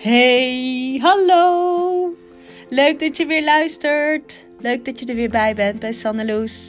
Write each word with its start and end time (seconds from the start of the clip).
Hey, 0.00 0.98
hallo! 1.02 2.14
Leuk 2.68 3.00
dat 3.00 3.16
je 3.16 3.26
weer 3.26 3.44
luistert. 3.44 4.46
Leuk 4.58 4.84
dat 4.84 4.98
je 4.98 5.06
er 5.06 5.14
weer 5.14 5.30
bij 5.30 5.54
bent 5.54 5.78
bij 5.78 5.92
Sanneloes. 5.92 6.68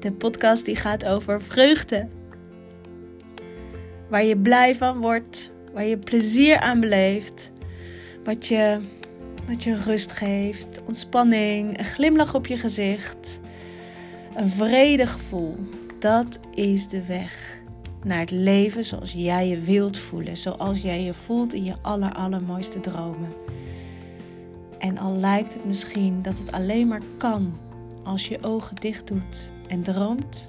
De 0.00 0.12
podcast 0.12 0.64
die 0.64 0.76
gaat 0.76 1.04
over 1.04 1.42
vreugde. 1.42 2.08
Waar 4.08 4.24
je 4.24 4.36
blij 4.36 4.74
van 4.74 5.00
wordt, 5.00 5.50
waar 5.72 5.84
je 5.84 5.98
plezier 5.98 6.58
aan 6.60 6.80
beleeft. 6.80 7.52
Wat 8.24 8.46
je, 8.46 8.80
wat 9.48 9.64
je 9.64 9.76
rust 9.76 10.12
geeft, 10.12 10.82
ontspanning, 10.86 11.78
een 11.78 11.84
glimlach 11.84 12.34
op 12.34 12.46
je 12.46 12.56
gezicht. 12.56 13.40
Een 14.34 14.48
vredegevoel. 14.48 15.56
Dat 15.98 16.40
is 16.54 16.88
de 16.88 17.06
weg 17.06 17.56
naar 18.06 18.18
het 18.18 18.30
leven 18.30 18.84
zoals 18.84 19.12
jij 19.12 19.48
je 19.48 19.60
wilt 19.60 19.98
voelen. 19.98 20.36
Zoals 20.36 20.80
jij 20.80 21.02
je 21.02 21.14
voelt 21.14 21.54
in 21.54 21.64
je 21.64 21.74
aller, 21.82 22.14
allermooiste 22.14 22.80
dromen. 22.80 23.32
En 24.78 24.98
al 24.98 25.16
lijkt 25.16 25.54
het 25.54 25.64
misschien 25.64 26.22
dat 26.22 26.38
het 26.38 26.52
alleen 26.52 26.88
maar 26.88 27.02
kan 27.16 27.58
als 28.04 28.28
je 28.28 28.42
ogen 28.42 28.76
dicht 28.76 29.06
doet 29.06 29.50
en 29.68 29.82
droomt. 29.82 30.48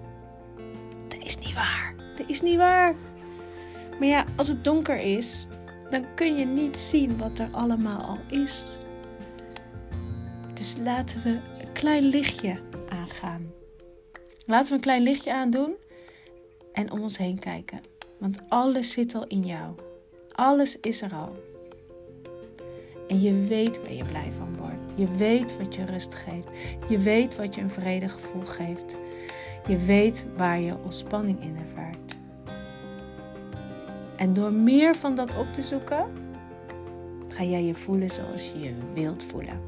Dat 1.07 1.23
is 1.23 1.37
niet 1.37 1.53
waar. 1.53 1.93
Dat 2.15 2.29
is 2.29 2.41
niet 2.41 2.57
waar. 2.57 2.95
Maar 3.99 4.07
ja, 4.07 4.25
als 4.35 4.47
het 4.47 4.63
donker 4.63 4.99
is, 4.99 5.47
dan 5.89 6.05
kun 6.15 6.35
je 6.37 6.45
niet 6.45 6.79
zien 6.79 7.17
wat 7.17 7.39
er 7.39 7.49
allemaal 7.51 8.01
al 8.01 8.39
is. 8.39 8.67
Dus 10.53 10.75
laten 10.83 11.23
we 11.23 11.29
een 11.29 11.71
klein 11.73 12.03
lichtje 12.03 12.59
aangaan. 12.89 13.51
Laten 14.45 14.67
we 14.67 14.73
een 14.75 14.81
klein 14.81 15.03
lichtje 15.03 15.33
aandoen 15.33 15.75
en 16.77 16.91
om 16.91 17.01
ons 17.01 17.17
heen 17.17 17.39
kijken. 17.39 17.81
Want 18.17 18.39
alles 18.49 18.91
zit 18.91 19.15
al 19.15 19.27
in 19.27 19.45
jou. 19.45 19.75
Alles 20.31 20.79
is 20.79 21.01
er 21.01 21.13
al. 21.13 21.31
En 23.07 23.21
je 23.21 23.47
weet 23.47 23.81
waar 23.81 23.93
je 23.93 24.05
blij 24.05 24.31
van 24.37 24.57
wordt. 24.57 24.91
Je 24.95 25.15
weet 25.15 25.57
wat 25.57 25.75
je 25.75 25.85
rust 25.85 26.15
geeft. 26.15 26.47
Je 26.89 26.99
weet 26.99 27.35
wat 27.35 27.55
je 27.55 27.61
een 27.61 27.69
vredig 27.69 28.11
gevoel 28.11 28.45
geeft. 28.45 28.95
Je 29.67 29.77
weet 29.77 30.25
waar 30.35 30.59
je 30.59 30.75
ontspanning 30.83 31.43
in 31.43 31.57
ervaart. 31.67 32.15
En 34.15 34.33
door 34.33 34.51
meer 34.51 34.95
van 34.95 35.15
dat 35.15 35.37
op 35.37 35.53
te 35.53 35.61
zoeken, 35.61 36.05
ga 37.27 37.43
jij 37.43 37.63
je 37.63 37.75
voelen 37.75 38.09
zoals 38.09 38.51
je 38.51 38.59
je 38.59 38.73
wilt 38.93 39.25
voelen. 39.29 39.61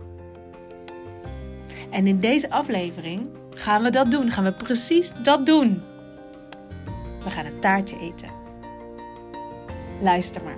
En 1.89 2.07
in 2.07 2.19
deze 2.19 2.49
aflevering 2.49 3.30
gaan 3.49 3.83
we 3.83 3.89
dat 3.89 4.11
doen. 4.11 4.31
Gaan 4.31 4.43
we 4.43 4.53
precies 4.53 5.11
dat 5.23 5.45
doen. 5.45 5.81
We 7.30 7.35
gaan 7.35 7.45
een 7.45 7.59
taartje 7.59 7.99
eten. 7.99 8.31
Luister 10.02 10.44
maar. 10.44 10.58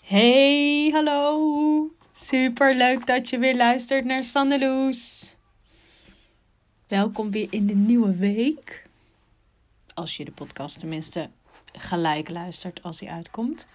Hey, 0.00 0.90
hallo. 0.92 1.90
Super 2.12 2.74
leuk 2.74 3.06
dat 3.06 3.28
je 3.28 3.38
weer 3.38 3.56
luistert 3.56 4.04
naar 4.04 4.24
Sandeloes. 4.24 5.34
Welkom 6.86 7.30
weer 7.30 7.46
in 7.50 7.66
de 7.66 7.74
nieuwe 7.74 8.16
week. 8.16 8.82
Als 9.94 10.16
je 10.16 10.24
de 10.24 10.32
podcast 10.32 10.78
tenminste 10.78 11.30
gelijk 11.72 12.28
luistert 12.28 12.82
als 12.82 13.00
hij 13.00 13.08
uitkomt. 13.08 13.66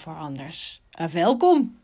Voor 0.00 0.16
anders, 0.16 0.80
uh, 1.00 1.06
welkom. 1.06 1.78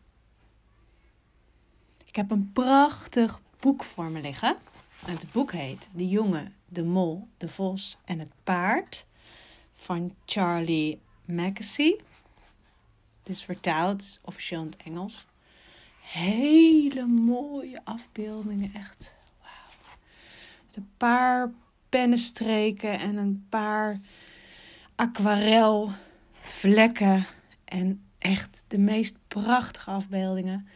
Ik 2.05 2.17
heb 2.17 2.31
een 2.31 2.51
prachtig 2.53 3.41
boek 3.61 3.85
voor 3.85 4.11
me 4.11 4.21
liggen. 4.21 4.57
Het 5.05 5.33
boek 5.33 5.53
heet 5.53 5.89
De 5.93 6.09
jongen, 6.09 6.55
de 6.69 6.85
mol, 6.85 7.29
de 7.37 7.49
vos 7.49 7.97
en 8.05 8.19
het 8.19 8.31
paard 8.45 9.07
van 9.75 10.15
Charlie 10.25 11.01
Mackesy. 11.25 11.95
Het 13.19 13.29
is 13.29 13.43
vertaald, 13.43 14.21
officieel 14.23 14.61
in 14.61 14.67
het 14.67 14.83
Engels. 14.83 15.27
Hele 16.01 17.07
mooie 17.07 17.81
afbeeldingen, 17.85 18.75
echt. 18.75 19.15
Wauw. 19.41 19.51
Een 20.75 20.91
paar 20.97 21.53
pennenstreken 21.89 22.99
en 22.99 23.17
een 23.17 23.47
paar 23.49 24.01
aquarelvlekken 24.95 27.27
en 27.65 28.01
echt 28.27 28.65
de 28.69 28.79
meest 28.79 29.17
prachtige 29.29 29.91
afbeeldingen. 29.91 30.69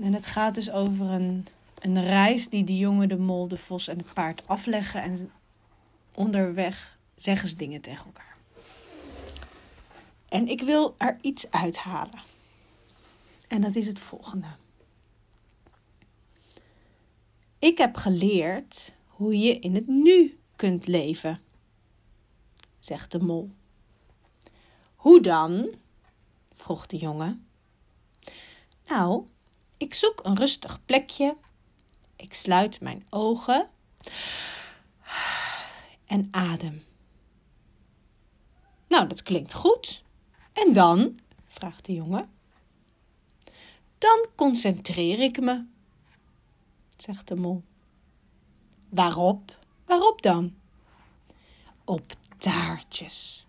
En 0.00 0.12
het 0.12 0.26
gaat 0.26 0.54
dus 0.54 0.70
over 0.70 1.06
een, 1.06 1.46
een 1.78 2.04
reis 2.04 2.48
die 2.48 2.64
de 2.64 2.76
jongen, 2.78 3.08
de 3.08 3.18
mol, 3.18 3.48
de 3.48 3.58
vos 3.58 3.88
en 3.88 3.98
het 3.98 4.12
paard 4.14 4.48
afleggen. 4.48 5.02
En 5.02 5.30
onderweg 6.14 6.98
zeggen 7.14 7.48
ze 7.48 7.54
dingen 7.54 7.80
tegen 7.80 8.04
elkaar. 8.04 8.36
En 10.28 10.48
ik 10.48 10.60
wil 10.60 10.94
er 10.98 11.16
iets 11.20 11.50
uithalen. 11.50 12.22
En 13.48 13.60
dat 13.60 13.76
is 13.76 13.86
het 13.86 13.98
volgende. 13.98 14.46
Ik 17.58 17.78
heb 17.78 17.96
geleerd 17.96 18.92
hoe 19.06 19.38
je 19.38 19.58
in 19.58 19.74
het 19.74 19.86
nu 19.86 20.38
kunt 20.56 20.86
leven, 20.86 21.40
zegt 22.80 23.12
de 23.12 23.18
mol. 23.18 23.50
Hoe 24.94 25.20
dan? 25.20 25.68
Vroeg 26.62 26.86
de 26.86 26.96
jongen. 26.96 27.46
Nou, 28.86 29.26
ik 29.76 29.94
zoek 29.94 30.20
een 30.22 30.36
rustig 30.36 30.84
plekje. 30.84 31.36
Ik 32.16 32.34
sluit 32.34 32.80
mijn 32.80 33.06
ogen 33.10 33.68
en 36.06 36.28
adem. 36.30 36.84
Nou, 38.88 39.08
dat 39.08 39.22
klinkt 39.22 39.54
goed. 39.54 40.02
En 40.52 40.72
dan? 40.72 41.20
vraagt 41.48 41.84
de 41.84 41.94
jongen. 41.94 42.30
Dan 43.98 44.26
concentreer 44.34 45.20
ik 45.20 45.40
me, 45.40 45.64
zegt 46.96 47.28
de 47.28 47.36
mol. 47.36 47.62
Waarop? 48.88 49.58
Waarop 49.84 50.22
dan? 50.22 50.56
Op 51.84 52.12
taartjes, 52.38 53.46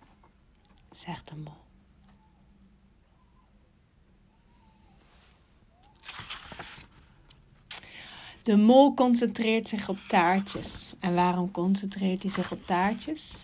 zegt 0.92 1.28
de 1.28 1.36
mol. 1.36 1.63
De 8.44 8.56
mol 8.56 8.94
concentreert 8.94 9.68
zich 9.70 9.90
op 9.90 10.00
taartjes. 10.08 10.90
En 11.00 11.14
waarom 11.14 11.52
concentreert 11.52 12.24
hij 12.24 12.32
zich 12.32 12.52
op 12.52 12.66
taartjes? 12.66 13.38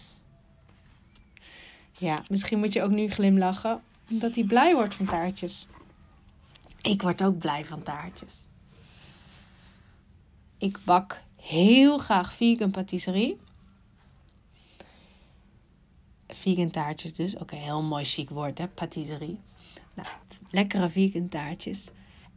Ja, 1.98 2.24
misschien 2.30 2.60
moet 2.60 2.74
je 2.74 2.84
ook 2.84 2.92
nu 2.92 3.08
glimlachen, 3.08 3.82
omdat 4.10 4.36
hij 4.36 4.44
blij 4.44 4.74
wordt 4.76 4.96
van 4.96 5.06
taartjes. 5.06 5.68
Ik 6.82 7.02
word 7.02 7.24
ook 7.24 7.38
blij 7.38 7.66
van 7.66 7.84
taartjes. 7.84 8.48
Ik 10.58 10.80
bak 10.86 11.22
heel 11.36 11.98
graag 11.98 12.34
vegan 12.34 12.72
patisserie. 12.72 13.38
Vegan 16.28 16.70
taartjes 16.70 17.14
dus. 17.14 17.36
Oké, 17.36 17.56
heel 17.56 17.84
mooi 17.84 18.04
chic 18.04 18.30
woord 18.30 18.58
hè, 18.58 18.68
patisserie. 18.68 19.38
Nou, 19.94 20.08
lekkere 20.50 20.90
vegan 20.90 21.30
taartjes. 21.30 21.90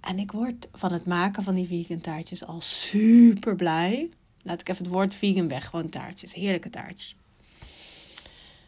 En 0.02 0.18
ik 0.18 0.32
word 0.32 0.68
van 0.72 0.92
het 0.92 1.06
maken 1.06 1.42
van 1.42 1.54
die 1.54 1.66
vegan 1.66 2.00
taartjes 2.00 2.46
al 2.46 2.60
super 2.60 3.56
blij. 3.56 4.08
Laat 4.42 4.60
ik 4.60 4.68
even 4.68 4.84
het 4.84 4.92
woord 4.92 5.14
vegan 5.14 5.48
weg. 5.48 5.68
Gewoon 5.68 5.88
taartjes. 5.88 6.34
Heerlijke 6.34 6.70
taartjes. 6.70 7.16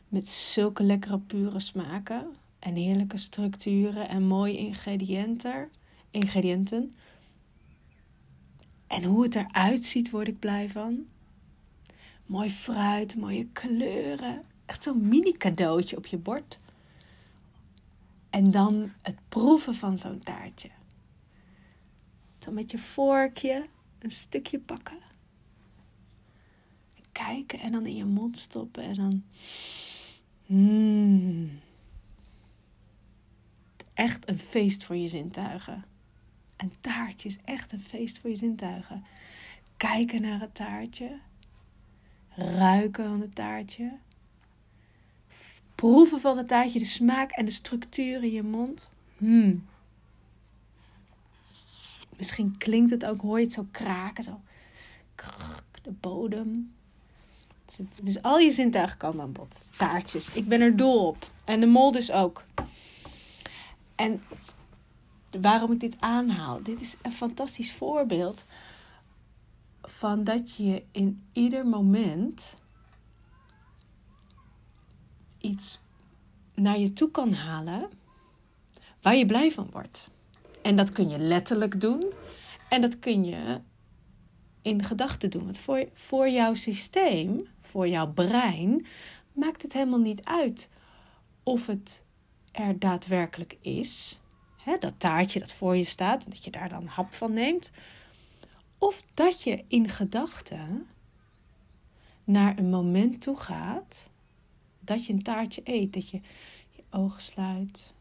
Met 0.09 0.29
zulke 0.29 0.83
lekkere 0.83 1.19
pure 1.19 1.61
smaken. 1.61 2.27
En 2.59 2.75
heerlijke 2.75 3.17
structuren. 3.17 4.09
En 4.09 4.23
mooie 4.23 4.57
ingrediënten. 4.57 5.69
ingrediënten. 6.11 6.93
En 8.87 9.05
hoe 9.05 9.23
het 9.23 9.35
eruit 9.35 9.85
ziet, 9.85 10.11
word 10.11 10.29
ik 10.29 10.39
blij 10.39 10.71
van. 10.71 11.07
Mooi 12.27 12.51
fruit, 12.51 13.17
mooie 13.17 13.47
kleuren. 13.53 14.43
Echt 14.67 14.83
zo'n 14.83 15.09
mini 15.09 15.33
cadeautje 15.33 15.97
op 15.97 16.07
je 16.07 16.17
bord. 16.17 16.59
En 18.31 18.51
dan 18.51 18.93
het 19.03 19.17
proeven 19.29 19.75
van 19.75 19.99
zo'n 19.99 20.19
taartje. 20.19 20.69
Dan 22.45 22.55
met 22.55 22.71
je 22.71 22.79
vorkje 22.79 23.67
een 23.99 24.11
stukje 24.11 24.59
pakken. 24.59 24.99
kijken 27.13 27.61
en 27.61 27.73
dan 27.73 27.87
in 27.87 27.97
je 27.97 28.05
mond 28.05 28.39
stoppen 28.39 28.83
en 28.83 28.95
dan. 28.95 29.25
Mm. 30.47 31.61
Echt 33.95 34.29
een 34.29 34.39
feest 34.39 34.85
voor 34.85 34.97
je 34.97 35.09
zintuigen. 35.09 35.85
Een 36.57 36.73
taartje 36.81 37.29
is 37.29 37.39
echt 37.45 37.73
een 37.73 37.81
feest 37.81 38.19
voor 38.19 38.31
je 38.31 38.37
zintuigen. 38.37 39.05
Kijken 39.77 40.23
naar 40.23 40.41
het 40.41 40.55
taartje. 40.55 41.19
Ruiken 42.37 43.05
van 43.05 43.21
het 43.21 43.35
taartje. 43.35 43.99
Proeven 45.75 46.21
van 46.21 46.37
het 46.37 46.49
taartje, 46.49 46.79
de 46.79 46.85
smaak 46.85 47.31
en 47.31 47.45
de 47.45 47.51
structuur 47.51 48.23
in 48.23 48.33
je 48.33 48.43
mond. 48.43 48.91
Hmm. 49.17 49.65
Misschien 52.17 52.59
klinkt 52.59 52.91
het 52.91 53.05
ook, 53.05 53.21
hoor 53.21 53.39
je 53.39 53.45
het 53.45 53.53
zo 53.53 53.67
kraken, 53.71 54.25
zo 54.25 54.41
de 55.85 55.93
bodem. 55.93 56.75
Dus 58.03 58.23
al 58.23 58.39
je 58.39 58.51
zintuigen 58.51 58.97
komen 58.97 59.21
aan 59.21 59.33
bod. 59.33 59.61
Taartjes, 59.77 60.33
ik 60.33 60.49
ben 60.49 60.61
er 60.61 60.77
dol 60.77 61.07
op. 61.07 61.29
En 61.45 61.61
de 61.61 61.67
mol 61.67 61.93
dus 61.93 62.11
ook. 62.11 62.43
En 63.95 64.23
waarom 65.41 65.73
ik 65.73 65.81
dit 65.81 65.97
aanhaal, 66.01 66.63
dit 66.63 66.81
is 66.81 66.97
een 67.03 67.13
fantastisch 67.13 67.73
voorbeeld 67.73 68.45
van 69.83 70.25
dat 70.25 70.57
je 70.57 70.85
in 70.91 71.23
ieder 71.33 71.67
moment 71.67 72.57
iets 75.39 75.81
naar 76.55 76.79
je 76.79 76.93
toe 76.93 77.11
kan 77.11 77.33
halen 77.33 77.91
waar 79.03 79.17
je 79.17 79.27
blij 79.27 79.51
van 79.53 79.69
wordt. 79.71 80.14
En 80.65 80.77
dat 80.77 80.91
kun 80.91 81.09
je 81.09 81.19
letterlijk 81.19 81.81
doen 81.81 82.13
en 82.69 82.81
dat 82.81 82.99
kun 82.99 83.25
je 83.25 83.61
in 84.63 84.85
gedachten 84.85 85.31
doen. 85.31 85.45
Want 85.45 85.59
voor, 85.59 85.89
voor 85.95 86.29
jouw 86.29 86.55
systeem, 86.55 87.47
voor 87.61 87.89
jouw 87.89 88.13
brein, 88.13 88.87
maakt 89.33 89.63
het 89.63 89.73
helemaal 89.73 89.99
niet 89.99 90.25
uit 90.25 90.69
of 91.43 91.67
het 91.67 92.03
er 92.53 92.79
daadwerkelijk 92.79 93.57
is. 93.61 94.21
Hè, 94.57 94.79
dat 94.79 94.95
taartje 94.99 95.39
dat 95.39 95.53
voor 95.53 95.77
je 95.77 95.85
staat 95.85 96.25
en 96.25 96.31
dat 96.31 96.45
je 96.45 96.51
daar 96.51 96.69
dan 96.69 96.87
hap 96.87 97.13
van 97.13 97.33
neemt. 97.33 97.71
Of 98.79 99.03
dat 99.15 99.43
je 99.43 99.65
in 99.69 99.89
gedachten 99.89 100.87
naar 102.25 102.59
een 102.59 102.71
moment 102.71 103.21
toe 103.21 103.37
gaat 103.37 104.11
dat 104.81 105.07
je 105.07 105.13
een 105.13 105.23
taartje 105.23 105.61
eet. 105.65 105.93
Dat 105.93 106.09
je 106.09 106.21
je 106.71 106.83
ogen 106.91 107.23
sluit. 107.23 107.94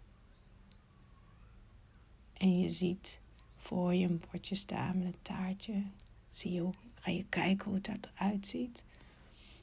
En 2.43 2.59
je 2.59 2.69
ziet 2.69 3.19
voor 3.55 3.93
je 3.93 4.07
een 4.07 4.21
bordje 4.31 4.55
staan 4.55 4.97
met 4.97 5.07
een 5.07 5.21
taartje. 5.21 5.83
Zie 6.29 6.51
je, 6.51 6.69
ga 6.93 7.11
je 7.11 7.25
kijken 7.29 7.65
hoe 7.65 7.79
het 7.81 7.89
eruit 8.15 8.47
ziet. 8.47 8.83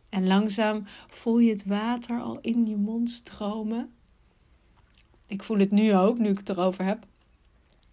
En 0.08 0.26
langzaam 0.26 0.84
voel 1.08 1.38
je 1.38 1.50
het 1.50 1.64
water 1.64 2.20
al 2.20 2.38
in 2.40 2.66
je 2.66 2.76
mond 2.76 3.10
stromen. 3.10 3.92
Ik 5.26 5.42
voel 5.42 5.58
het 5.58 5.70
nu 5.70 5.94
ook, 5.94 6.18
nu 6.18 6.28
ik 6.28 6.38
het 6.38 6.48
erover 6.48 6.84
heb. 6.84 7.06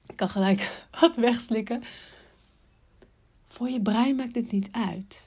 Ik 0.08 0.16
kan 0.16 0.30
gelijk 0.30 0.86
wat 1.02 1.16
wegslikken. 1.16 1.84
Voor 3.48 3.70
je 3.70 3.82
brein 3.82 4.16
maakt 4.16 4.36
het 4.36 4.52
niet 4.52 4.72
uit. 4.72 5.26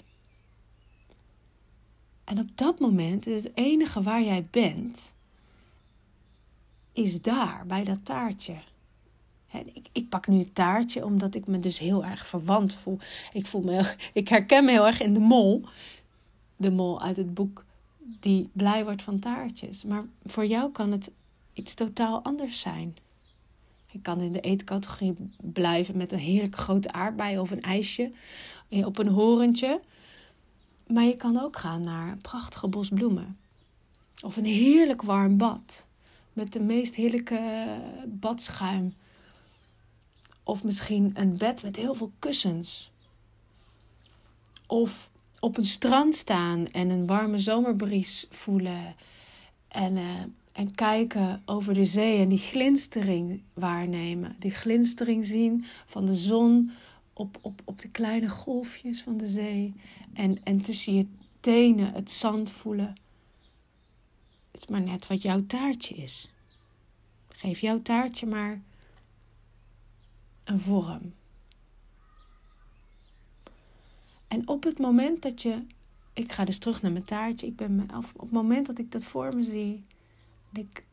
En 2.24 2.38
op 2.38 2.56
dat 2.56 2.78
moment 2.78 3.26
is 3.26 3.42
het 3.42 3.52
enige 3.56 4.02
waar 4.02 4.22
jij 4.22 4.46
bent, 4.50 5.12
is 6.92 7.22
daar, 7.22 7.66
bij 7.66 7.84
dat 7.84 8.04
taartje. 8.04 8.56
Ik, 9.52 9.88
ik, 9.92 10.08
pak 10.08 10.26
nu 10.26 10.38
het 10.38 10.54
taartje 10.54 11.04
omdat 11.04 11.34
ik 11.34 11.46
me 11.46 11.60
dus 11.60 11.78
heel 11.78 12.04
erg 12.04 12.26
verwant 12.26 12.74
voel. 12.74 12.98
Ik, 13.32 13.46
voel 13.46 13.62
me, 13.62 13.94
ik 14.12 14.28
herken 14.28 14.64
me 14.64 14.70
heel 14.70 14.86
erg 14.86 15.00
in 15.00 15.14
de 15.14 15.20
mol. 15.20 15.64
De 16.56 16.70
mol 16.70 17.02
uit 17.02 17.16
het 17.16 17.34
boek 17.34 17.64
die 18.20 18.50
blij 18.52 18.84
wordt 18.84 19.02
van 19.02 19.18
taartjes. 19.18 19.84
Maar 19.84 20.04
voor 20.24 20.46
jou 20.46 20.72
kan 20.72 20.92
het 20.92 21.10
iets 21.52 21.74
totaal 21.74 22.22
anders 22.22 22.60
zijn. 22.60 22.96
Je 23.86 24.00
kan 24.00 24.20
in 24.20 24.32
de 24.32 24.40
eetcategorie 24.40 25.14
blijven 25.40 25.96
met 25.96 26.12
een 26.12 26.18
heerlijke 26.18 26.58
grote 26.58 26.92
aardbei 26.92 27.38
of 27.38 27.50
een 27.50 27.62
ijsje 27.62 28.12
op 28.68 28.98
een 28.98 29.08
horentje. 29.08 29.80
Maar 30.86 31.04
je 31.04 31.16
kan 31.16 31.40
ook 31.40 31.56
gaan 31.56 31.82
naar 31.82 32.12
een 32.12 32.20
prachtige 32.20 32.68
bos 32.68 32.88
bloemen. 32.88 33.38
Of 34.22 34.36
een 34.36 34.44
heerlijk 34.44 35.02
warm 35.02 35.36
bad. 35.36 35.86
Met 36.32 36.52
de 36.52 36.62
meest 36.62 36.94
heerlijke 36.94 37.66
badschuim. 38.06 38.94
Of 40.50 40.64
misschien 40.64 41.10
een 41.14 41.36
bed 41.36 41.62
met 41.62 41.76
heel 41.76 41.94
veel 41.94 42.12
kussens. 42.18 42.90
Of 44.66 45.10
op 45.40 45.56
een 45.56 45.64
strand 45.64 46.14
staan 46.14 46.66
en 46.66 46.90
een 46.90 47.06
warme 47.06 47.38
zomerbries 47.38 48.26
voelen. 48.30 48.94
En, 49.68 49.96
uh, 49.96 50.20
en 50.52 50.74
kijken 50.74 51.42
over 51.44 51.74
de 51.74 51.84
zee 51.84 52.18
en 52.18 52.28
die 52.28 52.38
glinstering 52.38 53.42
waarnemen. 53.54 54.36
Die 54.38 54.50
glinstering 54.50 55.24
zien 55.24 55.64
van 55.86 56.06
de 56.06 56.14
zon 56.14 56.70
op, 57.12 57.38
op, 57.40 57.62
op 57.64 57.80
de 57.80 57.88
kleine 57.88 58.28
golfjes 58.28 59.02
van 59.02 59.16
de 59.16 59.28
zee. 59.28 59.74
En, 60.12 60.44
en 60.44 60.60
tussen 60.60 60.94
je 60.94 61.06
tenen 61.40 61.92
het 61.92 62.10
zand 62.10 62.50
voelen. 62.50 62.94
Het 64.50 64.60
is 64.60 64.66
maar 64.66 64.82
net 64.82 65.06
wat 65.06 65.22
jouw 65.22 65.46
taartje 65.46 65.94
is. 65.94 66.30
Geef 67.28 67.60
jouw 67.60 67.82
taartje 67.82 68.26
maar 68.26 68.60
een 70.50 70.60
vorm. 70.60 71.14
En 74.28 74.48
op 74.48 74.62
het 74.62 74.78
moment 74.78 75.22
dat 75.22 75.42
je. 75.42 75.66
Ik 76.12 76.32
ga 76.32 76.44
dus 76.44 76.58
terug 76.58 76.82
naar 76.82 76.92
mijn 76.92 77.04
taartje. 77.04 77.46
Ik 77.46 77.56
ben 77.56 77.74
me, 77.74 77.84
op 77.96 78.20
het 78.20 78.30
moment 78.30 78.66
dat 78.66 78.78
ik 78.78 78.92
dat 78.92 79.04
voor 79.04 79.36
me 79.36 79.42
zie. 79.42 79.84
Ik, 80.52 80.84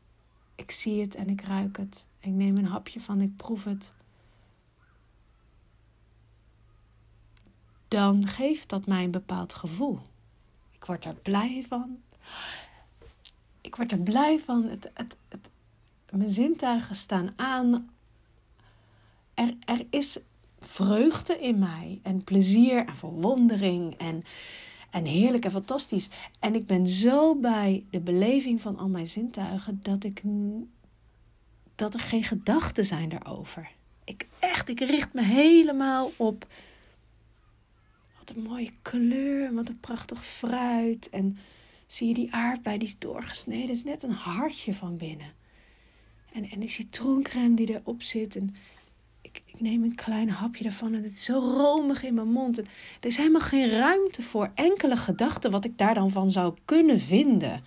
ik 0.56 0.71
zie 0.71 1.01
het 1.01 1.15
en 1.15 1.27
ik 1.27 1.42
ruik 1.42 1.77
het. 1.77 2.06
Ik 2.19 2.31
neem 2.31 2.57
een 2.57 2.65
hapje 2.65 3.00
van, 3.00 3.21
ik 3.21 3.36
proef 3.36 3.63
het. 3.63 3.92
dan 7.88 8.27
geeft 8.27 8.69
dat 8.69 8.86
mij 8.86 9.04
een 9.04 9.12
bepaald 9.12 9.54
gevoel. 9.54 10.00
Ik 10.71 10.86
word 10.86 11.06
er 11.06 11.13
blij 11.13 11.65
van. 11.68 11.98
Ik 13.62 13.75
word 13.75 13.92
er 13.92 14.00
blij 14.00 14.39
van. 14.39 14.63
Het, 14.63 14.89
het, 14.94 15.18
het, 15.27 15.50
mijn 16.12 16.30
zintuigen 16.30 16.95
staan 16.95 17.33
aan. 17.36 17.89
Er, 19.38 19.54
er 19.66 19.86
is 19.89 20.19
vreugde 20.60 21.39
in 21.39 21.60
mij 21.60 22.00
en 22.04 22.24
plezier 22.24 22.86
en 22.86 22.95
verwondering 22.95 23.95
en, 23.98 24.24
en 24.89 25.06
heerlijk 25.06 25.45
en 25.45 25.51
fantastisch. 25.51 26.10
En 26.39 26.56
ik 26.56 26.68
ben 26.68 26.88
zo 26.88 27.36
bij 27.36 27.84
de 27.89 28.00
beleving 28.00 28.62
van 28.62 28.78
al 28.78 28.88
mijn 28.88 29.07
zintuigen 29.07 29.80
dat 29.84 30.04
ik 30.04 30.22
dat 31.75 31.94
er 31.94 32.00
geen 32.00 32.24
gedachten 32.24 32.86
zijn 32.86 33.10
daarover. 33.10 33.69
Ik 34.04 34.28
echt, 34.39 34.69
ik 34.69 34.80
richt 34.80 35.13
me 35.13 35.24
helemaal 35.24 36.12
op 36.16 36.48
wat 38.18 38.30
een 38.36 38.42
mooie 38.42 38.72
kleur, 38.81 39.54
wat 39.54 39.68
een 39.68 39.80
prachtig 39.80 40.25
fruit. 40.25 41.10
En 41.10 41.38
zie 41.88 42.07
je 42.07 42.13
die 42.13 42.33
aardbei, 42.33 42.78
die 42.78 42.88
is 42.88 43.00
doorgesneden. 43.00 43.68
Het 43.68 43.78
is 43.78 43.83
net 43.83 44.04
een 44.04 44.12
hartje 44.12 44.74
van 44.74 44.98
binnen. 44.98 45.33
En, 46.33 46.50
en 46.50 46.60
die 46.60 46.69
citroencrème 46.69 47.56
die 47.56 47.69
erop 47.69 48.01
zit. 48.01 48.36
En 48.36 48.56
ik, 49.57 49.64
neem 49.64 49.83
een 49.83 49.95
klein 49.95 50.30
hapje 50.30 50.66
ervan 50.66 50.94
en 50.94 51.04
het 51.04 51.11
is 51.11 51.23
zo 51.23 51.40
romig 51.40 52.04
in 52.04 52.14
mijn 52.14 52.31
mond. 52.31 52.57
En 52.57 52.66
er 52.99 53.07
is 53.07 53.18
helemaal 53.18 53.42
geen 53.42 53.69
ruimte 53.69 54.21
voor 54.21 54.52
enkele 54.56 54.97
gedachten 54.97 55.52
wat 55.52 55.66
ik 55.66 55.78
daar 55.78 55.94
dan 55.94 56.11
van 56.11 56.31
zou 56.31 56.57
kunnen 56.66 56.99
vinden. 56.99 57.64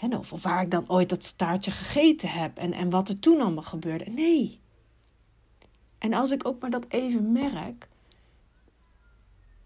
En 0.00 0.18
of 0.18 0.42
waar 0.42 0.62
ik 0.62 0.70
dan 0.70 0.88
ooit 0.88 1.08
dat 1.08 1.24
staartje 1.24 1.70
gegeten 1.70 2.28
heb 2.28 2.58
en, 2.58 2.72
en 2.72 2.90
wat 2.90 3.08
er 3.08 3.18
toen 3.18 3.40
allemaal 3.40 3.62
gebeurde. 3.62 4.10
Nee. 4.10 4.60
En 5.98 6.12
als 6.12 6.30
ik 6.30 6.46
ook 6.46 6.60
maar 6.60 6.70
dat 6.70 6.86
even 6.88 7.32
merk, 7.32 7.88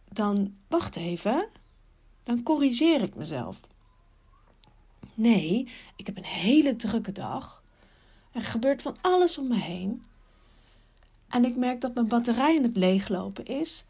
dan 0.08 0.54
wacht 0.68 0.96
even, 0.96 1.48
dan 2.22 2.42
corrigeer 2.42 3.02
ik 3.02 3.14
mezelf. 3.14 3.60
Nee, 5.14 5.68
ik 5.96 6.06
heb 6.06 6.16
een 6.16 6.24
hele 6.24 6.76
drukke 6.76 7.12
dag. 7.12 7.62
Er 8.32 8.42
gebeurt 8.42 8.82
van 8.82 8.96
alles 9.00 9.38
om 9.38 9.48
me 9.48 9.56
heen. 9.56 10.02
En 11.28 11.44
ik 11.44 11.56
merk 11.56 11.80
dat 11.80 11.94
mijn 11.94 12.08
batterij 12.08 12.56
aan 12.56 12.62
het 12.62 12.76
leeglopen 12.76 13.46
is. 13.46 13.84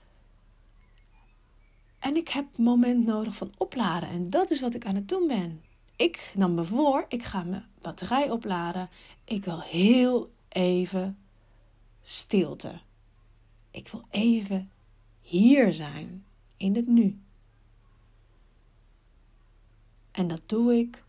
En 1.99 2.17
ik 2.17 2.29
heb 2.29 2.59
moment 2.59 3.07
nodig 3.07 3.37
van 3.37 3.53
opladen. 3.57 4.09
En 4.09 4.31
dat 4.31 4.51
is 4.51 4.61
wat 4.61 4.75
ik 4.75 4.87
aan 4.87 4.95
het 4.95 5.09
doen 5.09 5.27
ben. 5.27 5.63
Ik 5.97 6.33
nam 6.37 6.55
me 6.55 6.65
voor, 6.65 7.05
ik 7.09 7.25
ga 7.25 7.43
mijn 7.43 7.65
batterij 7.81 8.31
opladen. 8.31 8.89
Ik 9.25 9.45
wil 9.45 9.61
heel 9.61 10.33
even 10.49 11.19
stilte. 12.01 12.81
Ik 13.71 13.89
wil 13.89 14.05
even 14.11 14.71
hier 15.21 15.73
zijn, 15.73 16.25
in 16.57 16.75
het 16.75 16.87
nu. 16.87 17.21
En 20.11 20.29
dat 20.29 20.43
doe 20.47 20.79
ik 20.79 21.05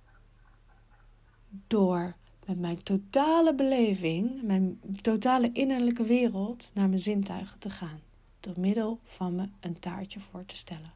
door 1.67 2.15
met 2.49 2.59
mijn 2.59 2.83
totale 2.83 3.55
beleving, 3.55 4.41
mijn 4.41 4.81
totale 5.01 5.51
innerlijke 5.51 6.03
wereld 6.03 6.71
naar 6.73 6.87
mijn 6.87 6.99
zintuigen 6.99 7.59
te 7.59 7.69
gaan. 7.69 7.99
Door 8.39 8.59
middel 8.59 8.99
van 9.03 9.35
me 9.35 9.49
een 9.59 9.79
taartje 9.79 10.19
voor 10.19 10.45
te 10.45 10.55
stellen. 10.55 10.93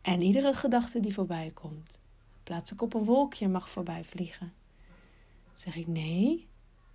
En 0.00 0.22
iedere 0.22 0.52
gedachte 0.52 1.00
die 1.00 1.14
voorbij 1.14 1.50
komt, 1.54 1.98
plaats 2.42 2.72
ik 2.72 2.82
op 2.82 2.94
een 2.94 3.04
wolkje 3.04 3.48
mag 3.48 3.70
voorbij 3.70 4.04
vliegen. 4.04 4.52
Zeg 5.54 5.76
ik 5.76 5.86
nee, 5.86 6.48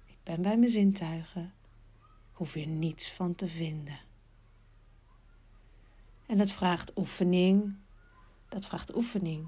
ik 0.05 0.17
ben 0.23 0.41
bij 0.41 0.57
mijn 0.57 0.71
zintuigen 0.71 1.53
hoef 2.31 2.53
je 2.53 2.67
niets 2.67 3.11
van 3.11 3.35
te 3.35 3.47
vinden. 3.47 3.99
En 6.25 6.37
dat 6.37 6.51
vraagt 6.51 6.97
oefening. 6.97 7.75
Dat 8.49 8.65
vraagt 8.65 8.95
oefening. 8.95 9.47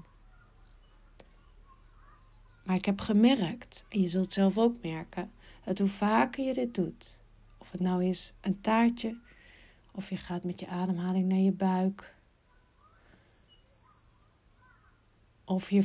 Maar 2.70 2.78
ik 2.78 2.84
heb 2.84 3.00
gemerkt, 3.00 3.84
en 3.88 4.00
je 4.00 4.08
zult 4.08 4.32
zelf 4.32 4.58
ook 4.58 4.82
merken, 4.82 5.30
dat 5.64 5.78
hoe 5.78 5.88
vaker 5.88 6.44
je 6.44 6.54
dit 6.54 6.74
doet, 6.74 7.16
of 7.58 7.70
het 7.70 7.80
nou 7.80 8.04
is 8.04 8.32
een 8.40 8.60
taartje, 8.60 9.16
of 9.92 10.08
je 10.08 10.16
gaat 10.16 10.44
met 10.44 10.60
je 10.60 10.66
ademhaling 10.66 11.28
naar 11.28 11.38
je 11.38 11.52
buik, 11.52 12.14
of 15.44 15.70
je, 15.70 15.84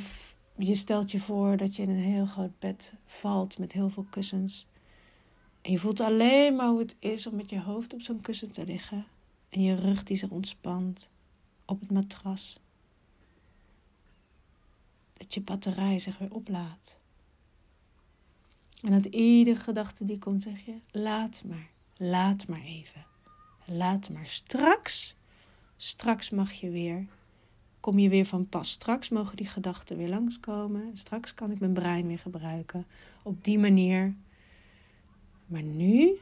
je 0.58 0.76
stelt 0.76 1.12
je 1.12 1.20
voor 1.20 1.58
dat 1.58 1.76
je 1.76 1.84
in 1.84 1.90
een 1.90 2.14
heel 2.14 2.26
groot 2.26 2.60
bed 2.60 2.94
valt 3.06 3.58
met 3.58 3.72
heel 3.72 3.90
veel 3.90 4.08
kussens. 4.10 4.68
En 5.62 5.72
je 5.72 5.80
voelt 5.80 6.00
alleen 6.00 6.56
maar 6.56 6.68
hoe 6.68 6.80
het 6.80 6.96
is 7.00 7.28
om 7.28 7.36
met 7.36 7.50
je 7.50 7.62
hoofd 7.62 7.94
op 7.94 8.02
zo'n 8.02 8.22
kussen 8.22 8.52
te 8.52 8.66
liggen. 8.66 9.06
En 9.50 9.62
je 9.62 9.76
rug 9.76 10.04
die 10.04 10.18
zich 10.18 10.30
ontspant 10.30 11.10
op 11.66 11.80
het 11.80 11.92
matras. 11.92 12.60
Dat 15.18 15.34
je 15.34 15.42
batterij 15.42 16.00
zich 16.00 16.18
weer 16.18 16.34
oplaadt. 16.34 16.98
En 18.82 18.92
dat 18.92 19.06
iedere 19.06 19.60
gedachte 19.60 20.06
die 20.06 20.20
komt, 20.20 20.44
zeg 20.44 20.66
je: 20.66 20.76
laat 20.92 21.44
maar, 21.46 21.70
laat 21.98 22.48
maar 22.48 22.62
even. 22.62 23.06
Laat 23.66 24.10
maar. 24.10 24.28
Straks, 24.28 25.16
straks 25.78 26.30
mag 26.30 26.52
je 26.52 26.70
weer. 26.70 27.08
Kom 27.80 28.00
je 28.00 28.10
weer 28.10 28.26
van 28.26 28.50
pas. 28.50 28.72
Straks 28.72 29.10
mogen 29.10 29.38
die 29.38 29.48
gedachten 29.48 29.98
weer 29.98 30.10
langskomen. 30.10 30.98
Straks 30.98 31.34
kan 31.34 31.52
ik 31.52 31.60
mijn 31.60 31.74
brein 31.74 32.08
weer 32.08 32.20
gebruiken. 32.20 32.86
Op 33.24 33.44
die 33.44 33.60
manier. 33.60 34.16
Maar 35.46 35.64
nu 35.64 36.20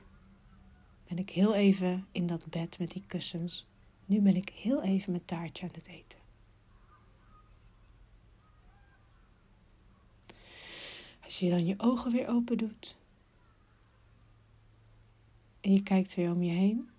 ben 1.08 1.18
ik 1.18 1.30
heel 1.30 1.54
even 1.54 2.06
in 2.12 2.28
dat 2.28 2.46
bed 2.46 2.80
met 2.80 2.92
die 2.92 3.04
kussens. 3.08 3.66
Nu 4.06 4.22
ben 4.22 4.36
ik 4.36 4.50
heel 4.50 4.84
even 4.84 5.12
mijn 5.12 5.26
taartje 5.26 5.64
aan 5.64 5.74
het 5.74 5.88
eten. 5.88 6.20
Als 11.34 11.42
je 11.42 11.50
dan 11.50 11.66
je 11.66 11.76
ogen 11.78 12.12
weer 12.12 12.28
open 12.28 12.58
doet. 12.58 12.96
En 15.62 15.74
je 15.74 15.84
kijkt 15.84 16.16
weer 16.16 16.32
om 16.32 16.44
je 16.44 16.52
heen. 16.52 16.90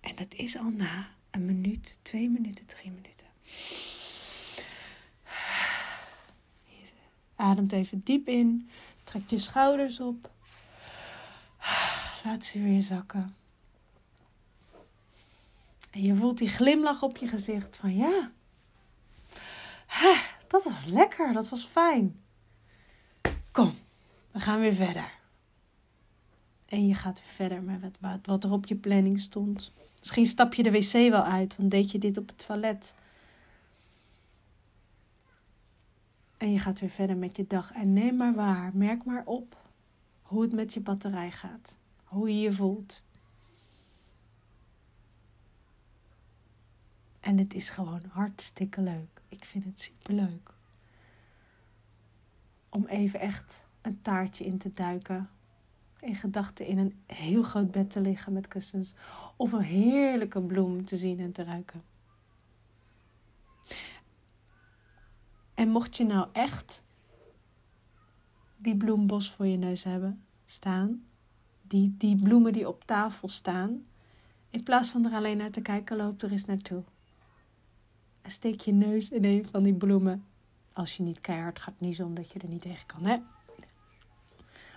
En 0.00 0.16
dat 0.16 0.34
is 0.34 0.56
al 0.56 0.70
na 0.70 1.08
een 1.30 1.44
minuut, 1.44 1.98
twee 2.02 2.30
minuten, 2.30 2.66
drie 2.66 2.90
minuten. 2.90 3.26
Ademt 7.36 7.72
even 7.72 8.00
diep 8.04 8.28
in. 8.28 8.68
Trek 9.04 9.28
je 9.28 9.38
schouders 9.38 10.00
op. 10.00 10.30
Laat 12.24 12.44
ze 12.44 12.62
weer 12.62 12.82
zakken. 12.82 13.36
En 15.90 16.02
je 16.02 16.14
voelt 16.14 16.38
die 16.38 16.48
glimlach 16.48 17.02
op 17.02 17.16
je 17.16 17.26
gezicht 17.26 17.76
van 17.76 17.96
ja, 17.96 18.30
dat 20.48 20.64
was 20.64 20.84
lekker, 20.84 21.32
dat 21.32 21.48
was 21.48 21.64
fijn. 21.64 22.21
Kom, 23.52 23.74
we 24.30 24.40
gaan 24.40 24.60
weer 24.60 24.74
verder. 24.74 25.12
En 26.66 26.86
je 26.86 26.94
gaat 26.94 27.18
weer 27.18 27.48
verder 27.48 27.62
met 27.62 27.80
wat, 28.00 28.18
wat 28.22 28.44
er 28.44 28.52
op 28.52 28.66
je 28.66 28.74
planning 28.74 29.20
stond. 29.20 29.72
Misschien 29.98 30.26
stap 30.26 30.54
je 30.54 30.62
de 30.62 30.70
wc 30.70 30.92
wel 30.92 31.22
uit, 31.22 31.56
want 31.56 31.70
deed 31.70 31.90
je 31.90 31.98
dit 31.98 32.16
op 32.16 32.28
het 32.28 32.46
toilet. 32.46 32.94
En 36.36 36.52
je 36.52 36.58
gaat 36.58 36.80
weer 36.80 36.90
verder 36.90 37.16
met 37.16 37.36
je 37.36 37.46
dag. 37.46 37.72
En 37.72 37.92
neem 37.92 38.16
maar 38.16 38.34
waar, 38.34 38.70
merk 38.74 39.04
maar 39.04 39.22
op 39.24 39.56
hoe 40.22 40.42
het 40.42 40.52
met 40.52 40.74
je 40.74 40.80
batterij 40.80 41.30
gaat. 41.30 41.76
Hoe 42.04 42.28
je 42.28 42.40
je 42.40 42.52
voelt. 42.52 43.02
En 47.20 47.38
het 47.38 47.54
is 47.54 47.70
gewoon 47.70 48.02
hartstikke 48.08 48.80
leuk. 48.80 49.22
Ik 49.28 49.44
vind 49.44 49.64
het 49.64 49.80
super 49.80 50.14
leuk. 50.14 50.50
Om 52.74 52.86
even 52.86 53.20
echt 53.20 53.64
een 53.82 54.02
taartje 54.02 54.44
in 54.44 54.58
te 54.58 54.72
duiken. 54.72 55.30
In 56.00 56.14
gedachten 56.14 56.66
in 56.66 56.78
een 56.78 57.02
heel 57.06 57.42
groot 57.42 57.70
bed 57.70 57.90
te 57.90 58.00
liggen 58.00 58.32
met 58.32 58.48
kussens. 58.48 58.94
Of 59.36 59.52
een 59.52 59.60
heerlijke 59.60 60.40
bloem 60.40 60.84
te 60.84 60.96
zien 60.96 61.20
en 61.20 61.32
te 61.32 61.44
ruiken. 61.44 61.82
En 65.54 65.68
mocht 65.68 65.96
je 65.96 66.04
nou 66.04 66.28
echt 66.32 66.82
die 68.56 68.76
bloembos 68.76 69.30
voor 69.30 69.46
je 69.46 69.56
neus 69.56 69.84
hebben 69.84 70.22
staan, 70.44 71.04
die, 71.62 71.94
die 71.98 72.16
bloemen 72.16 72.52
die 72.52 72.68
op 72.68 72.84
tafel 72.84 73.28
staan, 73.28 73.86
in 74.50 74.62
plaats 74.62 74.90
van 74.90 75.06
er 75.06 75.12
alleen 75.12 75.36
naar 75.36 75.50
te 75.50 75.60
kijken, 75.60 75.96
loop 75.96 76.22
er 76.22 76.30
eens 76.30 76.44
naartoe. 76.44 76.82
En 78.22 78.30
steek 78.30 78.60
je 78.60 78.72
neus 78.72 79.10
in 79.10 79.24
een 79.24 79.48
van 79.48 79.62
die 79.62 79.74
bloemen. 79.74 80.24
Als 80.72 80.96
je 80.96 81.02
niet 81.02 81.20
keihard 81.20 81.58
gaat 81.58 81.80
niezen 81.80 82.04
omdat 82.04 82.32
je 82.32 82.38
er 82.38 82.48
niet 82.48 82.62
tegen 82.62 82.86
kan, 82.86 83.04
hè? 83.04 83.16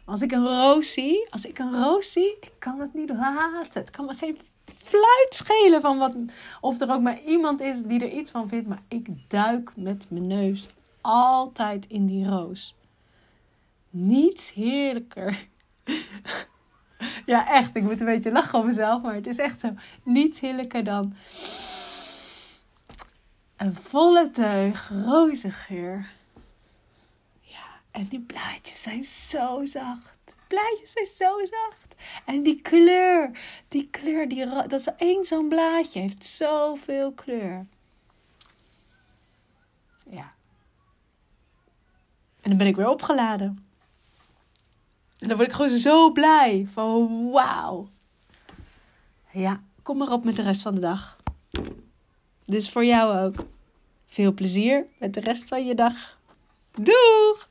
Als 0.06 0.22
ik 0.22 0.32
een 0.32 0.46
roos 0.46 0.94
zie, 0.94 1.28
als 1.30 1.46
ik 1.46 1.60
een 1.60 1.82
roos 1.82 2.12
zie, 2.12 2.38
ik 2.42 2.52
kan 2.60 2.80
het 2.80 2.94
niet 2.94 3.10
laten. 3.10 3.82
Het 3.82 3.90
kan 3.90 4.06
me 4.06 4.14
geen 4.14 4.38
fluit 4.66 5.28
schelen 5.30 5.82
van 5.82 5.98
wat, 5.98 6.16
of 6.62 6.82
er 6.82 6.92
ook 6.92 7.02
maar 7.02 7.22
iemand 7.22 7.62
is 7.62 7.84
die 7.84 8.00
er 8.00 8.12
iets 8.12 8.32
van 8.32 8.48
vindt. 8.48 8.68
Maar 8.68 8.82
ik 8.88 9.08
duik 9.28 9.72
met 9.75 10.06
mijn 10.10 10.28
neus 10.28 10.70
altijd 11.02 11.88
in 11.88 12.06
die 12.06 12.28
roos. 12.28 12.75
Niets 13.90 14.54
heerlijker. 14.54 15.48
ja, 17.25 17.48
echt. 17.48 17.75
Ik 17.75 17.84
moet 17.84 18.00
een 18.00 18.06
beetje 18.06 18.32
lachen 18.32 18.60
om 18.60 18.66
mezelf, 18.66 19.02
maar 19.02 19.14
het 19.14 19.28
is 19.28 19.38
echt 19.38 19.60
zo. 19.60 19.74
Niets 20.04 20.40
heerlijker 20.40 20.84
dan 20.84 21.14
een 23.58 23.74
volle 23.74 24.32
teug 24.32 24.92
rozengeur. 25.06 26.12
Ja, 27.42 27.66
en 27.92 28.08
die 28.08 28.20
blaadjes 28.20 28.82
zijn 28.82 29.04
zo 29.04 29.66
zacht. 29.66 30.14
De 30.26 30.34
blaadjes 30.48 30.92
zijn 30.92 31.08
zo 31.18 31.46
zacht. 31.46 31.96
En 32.26 32.44
die 32.44 32.62
kleur, 32.62 33.40
die 33.68 33.88
kleur, 33.90 34.30
die, 34.30 34.46
dat 34.46 34.80
is 34.80 34.88
één 34.98 35.26
zo'n 35.26 35.48
blaadje, 35.48 36.00
heeft 36.00 36.26
zoveel 36.26 37.12
kleur. 37.12 37.66
Ja. 40.10 40.34
En 42.42 42.50
dan 42.50 42.58
ben 42.58 42.68
ik 42.68 42.76
weer 42.76 42.90
opgeladen. 42.90 43.66
En 45.20 45.28
dan 45.28 45.38
word 45.38 45.50
ik 45.50 45.56
gewoon 45.56 45.78
zo 45.78 46.12
blij. 46.12 46.68
Van 46.74 47.30
wauw. 47.32 47.90
Ja, 49.32 49.62
kom 49.82 49.98
maar 49.98 50.12
op 50.12 50.24
met 50.24 50.36
de 50.36 50.42
rest 50.42 50.62
van 50.62 50.76
de 50.76 50.82
dag. 50.82 51.14
Dus 52.46 52.70
voor 52.70 52.86
jou 52.86 53.25
ook. 53.25 53.46
Veel 54.06 54.34
plezier 54.34 54.86
met 55.00 55.14
de 55.14 55.20
rest 55.20 55.48
van 55.48 55.66
je 55.66 55.75
dag. 55.75 56.20
Doeg! 56.72 57.50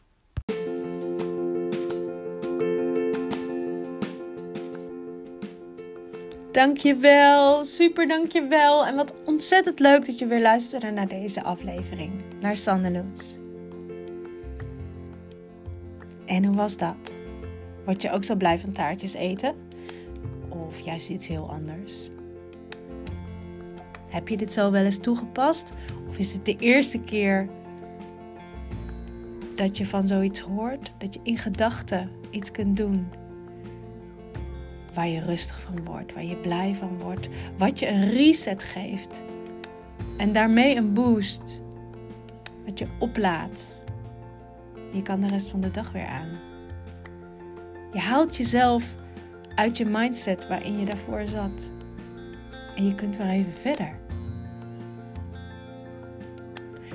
Dankjewel, 6.53 7.65
super 7.65 8.07
dankjewel. 8.07 8.87
En 8.87 8.97
wat 8.97 9.15
ontzettend 9.25 9.79
leuk 9.79 10.07
dat 10.07 10.19
je 10.19 10.27
weer 10.27 10.41
luisterde 10.41 10.91
naar 10.91 11.09
deze 11.09 11.43
aflevering. 11.43 12.13
Naar 12.41 12.57
Sandeloos. 12.57 13.37
En 16.27 16.45
hoe 16.45 16.57
was 16.57 16.77
dat? 16.77 17.15
Word 17.85 18.03
je 18.03 18.11
ook 18.11 18.25
zo 18.25 18.35
blij 18.35 18.59
van 18.59 18.73
taartjes 18.73 19.15
eten? 19.15 19.55
Of 20.49 20.81
juist 20.81 21.09
iets 21.09 21.27
heel 21.27 21.51
anders? 21.51 21.93
Heb 24.15 24.29
je 24.29 24.37
dit 24.37 24.53
zo 24.53 24.71
wel 24.71 24.85
eens 24.85 24.99
toegepast? 24.99 25.73
Of 26.09 26.19
is 26.19 26.33
het 26.33 26.45
de 26.45 26.57
eerste 26.57 27.01
keer 27.01 27.49
dat 29.55 29.77
je 29.77 29.87
van 29.87 30.07
zoiets 30.07 30.41
hoort? 30.41 30.93
Dat 30.99 31.15
je 31.15 31.21
in 31.23 31.39
gedachten 31.39 32.11
iets 32.31 32.51
kunt 32.51 32.77
doen 32.77 33.09
waar 34.95 35.09
je 35.09 35.21
rustig 35.21 35.61
van 35.61 35.85
wordt, 35.85 36.15
waar 36.15 36.25
je 36.25 36.37
blij 36.37 36.75
van 36.75 36.99
wordt, 36.99 37.29
wat 37.59 37.79
je 37.79 37.89
een 37.89 38.11
reset 38.11 38.63
geeft 38.63 39.23
en 40.17 40.33
daarmee 40.33 40.77
een 40.77 40.93
boost, 40.93 41.61
wat 42.67 42.79
je 42.79 42.87
oplaadt. 42.99 43.69
Je 44.93 45.03
kan 45.03 45.21
de 45.21 45.29
rest 45.29 45.49
van 45.49 45.61
de 45.61 45.71
dag 45.71 45.93
weer 45.93 46.07
aan. 46.07 46.29
Je 47.93 47.99
haalt 47.99 48.37
jezelf 48.37 48.95
uit 49.55 49.77
je 49.77 49.85
mindset 49.85 50.49
waarin 50.49 50.79
je 50.79 50.85
daarvoor 50.85 51.27
zat. 51.27 51.71
En 52.77 52.87
je 52.87 52.95
kunt 52.95 53.17
weer 53.17 53.29
even 53.29 53.53
verder. 53.53 54.03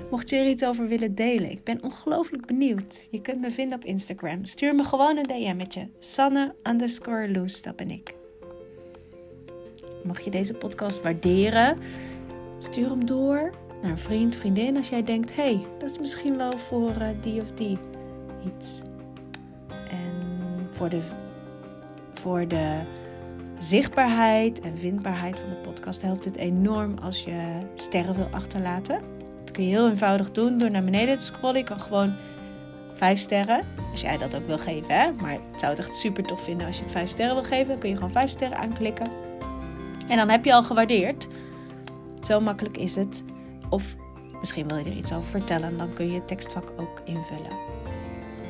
Mocht 0.10 0.30
je 0.30 0.36
er 0.36 0.48
iets 0.48 0.66
over 0.66 0.88
willen 0.88 1.16
delen, 1.16 1.52
ik 1.52 1.64
ben 1.64 1.84
ongelooflijk 1.84 2.46
benieuwd. 2.46 3.08
Je 3.12 3.22
kunt 3.22 3.42
me 3.42 3.52
vinden 3.52 3.78
op 3.78 3.86
Instagram. 3.86 4.46
Stuur 4.46 4.76
me 4.76 4.84
gewoon 4.84 5.18
een 5.18 5.24
DM'tje. 5.24 5.88
Sanne 6.00 6.56
underscore 6.64 7.32
Loes, 7.32 7.62
dat 7.62 7.76
ben 7.76 7.90
ik. 7.90 8.14
Mocht 10.04 10.24
je 10.24 10.30
deze 10.30 10.54
podcast 10.54 11.02
waarderen, 11.02 11.78
stuur 12.60 12.90
hem 12.90 13.06
door 13.06 13.54
naar 13.82 13.92
een 13.92 13.98
vriend, 13.98 14.36
vriendin. 14.36 14.78
Als 14.78 14.90
jij 14.90 15.04
denkt, 15.04 15.36
hey, 15.36 15.66
dat 15.80 15.92
is 15.92 16.00
misschien 16.00 16.38
wel 16.38 16.58
voor 16.58 16.90
uh, 16.90 17.08
die 17.22 17.42
of 17.42 17.52
die 17.52 17.78
iets. 18.56 18.82
En 19.90 20.14
voor 20.72 20.90
de, 20.90 21.02
voor 22.14 22.48
de 22.48 22.80
zichtbaarheid 23.60 24.60
en 24.60 24.78
vindbaarheid 24.78 25.40
van 25.40 25.50
de 25.50 25.70
podcast 25.70 26.02
helpt 26.02 26.26
het 26.26 26.36
enorm 26.36 26.98
als 26.98 27.24
je 27.24 27.58
sterren 27.74 28.16
wil 28.16 28.28
achterlaten. 28.32 29.19
Dat 29.50 29.58
kun 29.58 29.68
je 29.68 29.76
heel 29.76 29.90
eenvoudig 29.90 30.32
doen 30.32 30.58
door 30.58 30.72
naar 30.72 30.84
beneden 30.84 31.18
te 31.18 31.24
scrollen. 31.24 31.58
Je 31.58 31.64
kan 31.64 31.80
gewoon 31.80 32.14
vijf 32.94 33.20
sterren. 33.20 33.62
Als 33.92 34.02
jij 34.02 34.18
dat 34.18 34.36
ook 34.36 34.48
wil 34.48 34.58
geven, 34.58 35.00
hè. 35.00 35.12
Maar 35.12 35.34
ik 35.34 35.40
zou 35.58 35.72
het 35.72 35.80
echt 35.80 35.96
super 35.96 36.24
tof 36.24 36.44
vinden 36.44 36.68
als 36.68 36.78
je 36.78 36.84
het 36.84 36.92
vijf 36.92 37.10
sterren 37.10 37.36
wil 37.36 37.44
geven. 37.44 37.68
Dan 37.68 37.78
kun 37.80 37.90
je 37.90 37.96
gewoon 37.96 38.12
vijf 38.12 38.30
sterren 38.30 38.58
aanklikken. 38.58 39.08
En 40.08 40.18
dan 40.18 40.30
heb 40.30 40.46
je 40.46 40.54
al 40.54 40.64
gewaardeerd. 40.64 41.28
Zo 42.22 42.40
makkelijk 42.40 42.78
is 42.78 42.96
het. 42.96 43.24
Of 43.70 43.96
misschien 44.40 44.68
wil 44.68 44.78
je 44.78 44.86
er 44.86 44.98
iets 44.98 45.14
over 45.14 45.30
vertellen. 45.30 45.78
Dan 45.78 45.94
kun 45.94 46.08
je 46.08 46.14
het 46.14 46.28
tekstvak 46.28 46.74
ook 46.78 47.02
invullen. 47.06 47.58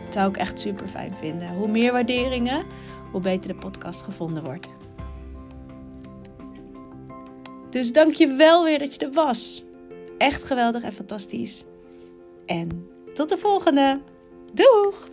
Dat 0.06 0.14
zou 0.14 0.30
ik 0.30 0.38
echt 0.38 0.60
super 0.60 0.88
fijn 0.88 1.14
vinden. 1.20 1.56
Hoe 1.56 1.68
meer 1.68 1.92
waarderingen, 1.92 2.64
hoe 3.12 3.22
beter 3.22 3.48
de 3.48 3.58
podcast 3.58 4.02
gevonden 4.02 4.44
wordt. 4.44 4.68
Dus 7.70 7.94
dank 7.94 8.14
je 8.14 8.28
wel 8.28 8.64
weer 8.64 8.80
dat 8.80 8.94
je 8.94 9.00
er 9.00 9.12
was. 9.12 9.64
Echt 10.20 10.44
geweldig 10.44 10.84
en 10.84 10.94
fantastisch. 10.94 11.66
En 12.46 12.90
tot 13.14 13.30
de 13.30 13.38
volgende. 13.38 14.00
Doeg! 14.54 15.10